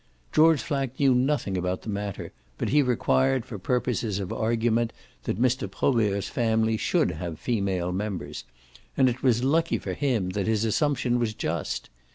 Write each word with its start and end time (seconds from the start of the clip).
George 0.33 0.59
Flack 0.63 0.99
knew 0.99 1.13
nothing 1.13 1.55
about 1.55 1.83
the 1.83 1.89
matter, 1.89 2.31
but 2.57 2.69
he 2.69 2.81
required 2.81 3.45
for 3.45 3.59
purposes 3.59 4.17
of 4.17 4.33
argument 4.33 4.91
that 5.25 5.39
Mr. 5.39 5.69
Probert's 5.69 6.27
family 6.27 6.75
should 6.75 7.11
have 7.11 7.37
female 7.37 7.91
members, 7.91 8.43
and 8.97 9.07
it 9.07 9.21
was 9.21 9.43
lucky 9.43 9.77
for 9.77 9.93
him 9.93 10.31
that 10.31 10.47
his 10.47 10.65
assumption 10.65 11.19
was 11.19 11.35
just. 11.35 11.91